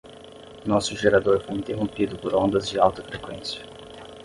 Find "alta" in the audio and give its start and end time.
2.79-3.03